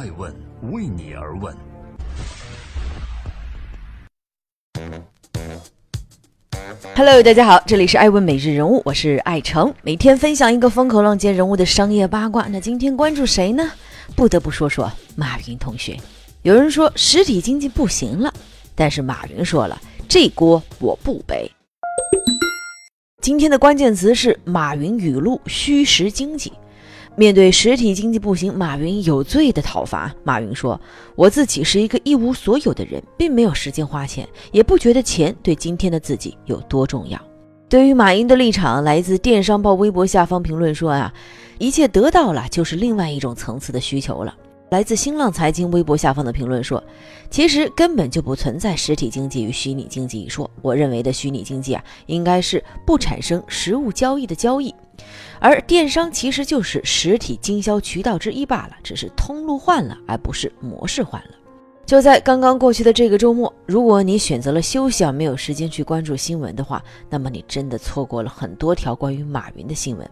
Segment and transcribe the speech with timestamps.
[0.00, 0.34] 爱问
[0.72, 1.54] 为你而问。
[6.96, 12.46] Hello，大家好，这里是爱问每日人物，我是爱成，每天分享一个风口浪尖人物的商业八卦。
[12.48, 13.70] 那今天关注谁呢？
[14.16, 15.98] 不得不说说马云同学。
[16.40, 18.32] 有人说实体经济不行了，
[18.74, 19.78] 但是马云说了，
[20.08, 21.52] 这锅我不背。
[23.20, 26.50] 今天的关键词是马云语录：虚实经济。
[27.16, 30.14] 面对实体经济不行，马云有罪的讨伐。
[30.24, 30.80] 马云说
[31.14, 37.20] ：“我自己是一个一无所有的人，并没有时间花钱，也不觉得钱对今天的自己有多重要。”
[37.68, 41.12] 对于马云的立场，来自电商报微博下方评论说：“啊，
[41.58, 44.34] 一切得到了就是另外一种层次的需求了。”
[44.70, 46.82] 来自新浪财经微博下方的评论说
[47.28, 50.48] ：“其实根本就不存在实体经济与虚拟经济一说。
[50.62, 54.74] 我认为的虚拟经济啊，应该是不产生实物交易的交易。”
[55.38, 61.30] 而电商其实就是实体经销渠道之一罢了，只是通路换了，而不是模式换了。
[61.86, 70.08] 就在刚刚过去的这个周末，如果你选择了休息，没有时间去关注新闻的话，那么你真的错过了很多条关于马云的新闻。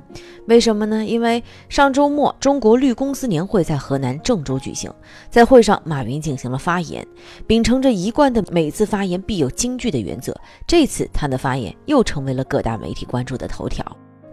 [0.48, 1.04] 为什么呢？
[1.04, 4.92] 因为上周末中国绿公司年会在河南郑州举行，
[5.30, 7.06] 在会上马云进行了发言，
[7.46, 10.36] 秉承着一贯的每次发言必有金句的原则，
[10.66, 13.86] 这次他的发言又成为了各大媒体关注的头条。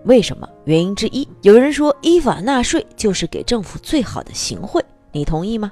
[0.05, 0.47] 为什么？
[0.65, 5.71] 原因之一，有人说依法纳税就是给政府最好的行贿，你同意吗？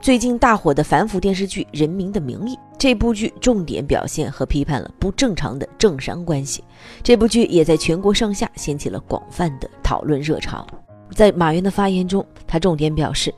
[0.00, 6.64] 最近大火的反腐电视剧《人民的名义》，这部剧重点表现和批判了不正常的政商关系，
[7.02, 10.66] 这部剧也在全国上下掀起了广泛的讨论热潮。
[11.14, 13.34] 在马云的发言中，他重点表示，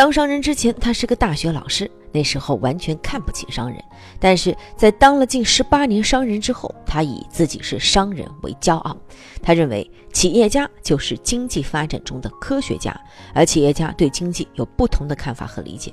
[0.00, 1.90] 当商人之前，他是个大学老师。
[2.10, 3.78] 那时候完全看不起商人，
[4.18, 8.96] 但是在当了近十八年商人之后，他以自己是商人为骄傲。
[9.42, 12.98] 他认为企业家就是经济发展中的科学家，
[13.34, 15.92] 而企业家对经济有不同的看法和理解。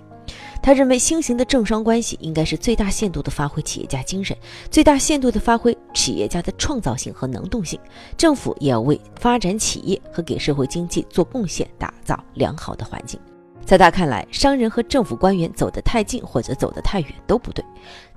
[0.64, 4.38] 他认为新型的政商关系应该是最大限度地发挥企业家精神，
[4.72, 7.78] 最大限度地发挥企业家的创造性和能动性。
[8.16, 13.20] 政府也要为发展企业和给社会经济做贡献，打造良好的环境。
[13.68, 17.62] 在他看来，商人和政府官员走得太近或者走得太远都不对。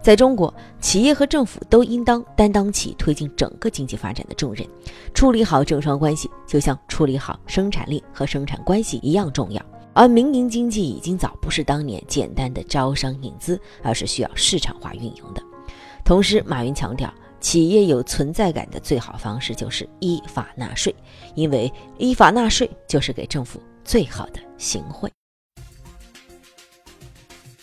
[0.01, 4.65] 在中国，企业和政府都应当担当起推进整个经济发展的重任，
[5.13, 9.61] 处理好政商关系，就像处理好生产力和生产关系一样重要。
[9.93, 15.43] 而民营经济已经早不是当年简单的招商引资，而是需要市场化运营的。
[16.05, 20.95] 同时，马云强调，企业有存在感的最好方式就是依法纳税，
[21.35, 25.11] 因为依法纳税就是给政府最好的行贿。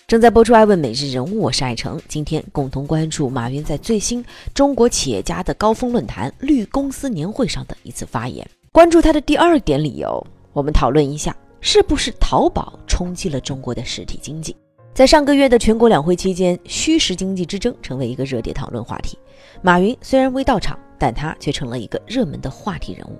[0.07, 1.99] 正在播出《爱问每日人物》，我是爱成。
[2.07, 4.23] 今天共同关注马云在最新
[4.53, 8.49] 中国企业家的高峰论坛绿公司年会上的一次发言。
[8.71, 14.55] 关注他的第二点理由，我们讨论一下，是不是淘宝冲击了中国的实体经济？
[14.93, 19.19] 在上个月的全国两会期间，虚实经济之争成为一个热点讨论话题。
[19.61, 23.19] 马云虽然未到场，但他却成了一个热门的话题人物。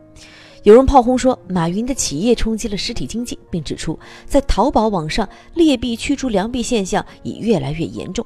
[0.68, 8.26] 有人炮轰说，马云的企业冲击了实体经济，并指出，在淘宝网上劣币驱逐良币现象已越来越严重。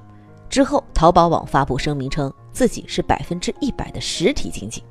[0.50, 4.81] 之后，淘宝网发布声明称自己是百分之一百的实体经济，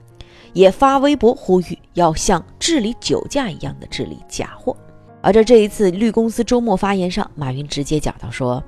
[0.52, 4.76] 也发微博呼吁要像治理酒驾一样的治理假货。
[5.20, 8.62] 而在这一次绿公司周末发言上，马云直接讲到说，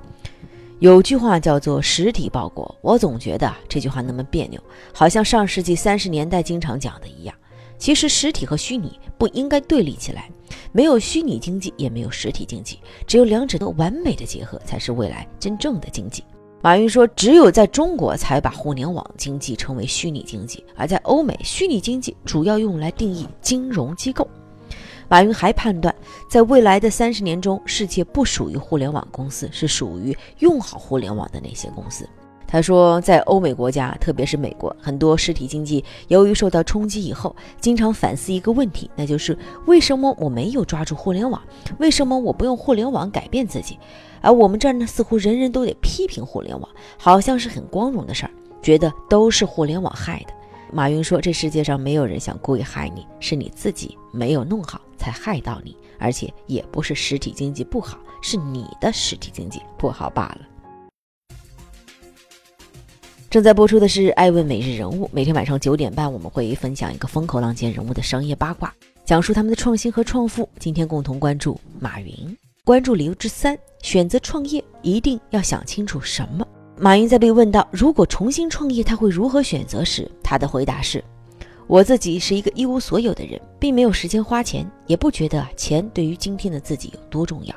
[0.79, 4.61] 有句话叫做“实体报国”，我总觉得这句话那么别扭，
[4.93, 7.33] 好像上世纪三十年代经常讲的一样。
[7.83, 10.31] 其实实体和虚拟不应该对立起来，
[10.71, 16.23] 没有虚拟经济，也没有实体经济，只有两者的完美的结合，才是未来真正的经济。
[16.61, 24.25] 马云说，只有在中国才把互联网经济称为虚拟经济，而在欧美，虚拟经济主要用来定义金融机构。
[25.09, 25.93] 马云还判断，
[26.29, 32.07] 在未来的三十年中，世界不属于互联网公司，是属于用好互联网的那些公司。
[32.53, 41.41] 他说，在欧美国家，特别是美国，很多实体经济由于受到冲击以后，经常反思一个问题，那就是为什么我没有抓住互联网？
[41.79, 43.79] 为什么我不用互联网改变自己？
[44.21, 48.31] 而我们这儿呢，似乎人人都得批评互联网，好像是很光荣的事儿，
[48.61, 50.33] 觉得都是互联网害的。
[50.71, 60.41] 马云说，这世界上没有人想故意害你，是你自己没有弄好才害到你，而且也不是实体经济不好，是你的实体经济不好罢了。
[63.33, 68.71] 正在播出的是《爱问每日人物》，每天晚上九点半，我们会分享一个风口浪尖人物的商业八卦，
[69.03, 70.47] 讲述他们的创新和创富。
[70.59, 76.47] 今天共同关注马云，关注理由之三：选择创业一定要想清楚什么。
[76.77, 81.03] 马云在被问到如果重新创业他会如何选择时，他的回答是
[81.65, 87.55] ：“我自己是一个一无所有的人，并没有时间花钱，也不觉得钱对于今天的自己有多重要。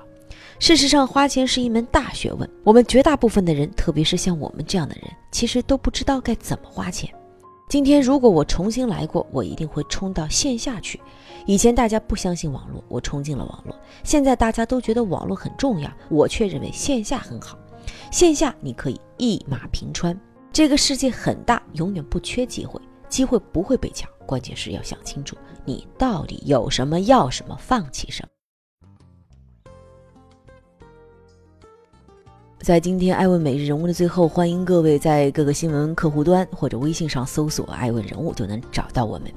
[0.58, 2.48] 事实上，花钱是一门大学问。
[2.64, 7.12] 我们绝大部分的人，特别是像我们这样的人，其实都不知道该怎么花钱。
[7.68, 11.00] 今天如果我重新来过，我一定会冲到线下去。
[11.46, 13.76] 以前大家不相信网络，我冲进了网络。
[14.02, 17.58] 现在大家都觉得网络很重要，我却认为线下很好。
[18.10, 20.18] 线下你可以一马平川。
[20.52, 24.08] 这个世界很大，永远不缺机会，机会不会被抢。
[24.24, 28.35] 关键是要想清楚，你到底有什么，要什么，放弃什么。
[32.66, 39.32] 在今天爱问每日人物的最后，欢迎各位在各个新闻客户端或者微信上搜索“爱问人物”，就能找到我们。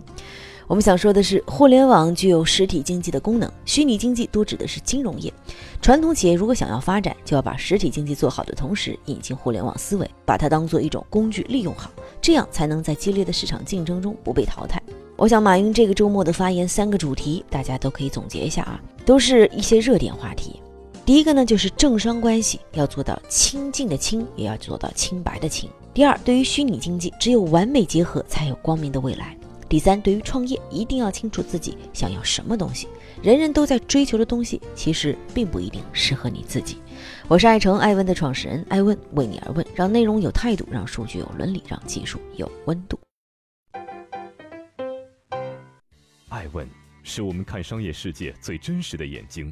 [0.65, 5.31] 我们想说的是，互联网具有实体经济的功能，虚拟经济多指的是金融业。
[5.79, 14.81] 传统企业如果想要发展，就要把实体经济做好的同时，引进互联网思维，把它当做一种工具利用好，这样才能在激烈的市场竞争中不被淘汰。
[15.15, 20.59] 我想马云这个周末的发言三个主题，大家都可以总结一下啊，都是一些热点话题。
[21.09, 25.67] 第一个呢，就是政商关系要做到清净的清，也要做到清白的清。
[25.91, 29.35] 第二，对于虚拟经济，只有完美结合，才有光明的未来。
[29.67, 32.87] 第三，对于创业，一定要清楚自己想要什么东西。
[33.23, 36.77] 人人都在追求的东西，其实并不一定适合你自己。
[37.27, 42.99] 我是爱成爱问的创始人爱问，为你而问，让内容有态度，让数据有伦理，让技术有温度。
[46.27, 46.69] 爱问
[47.01, 49.51] 是我们看商业世界最真实的眼睛。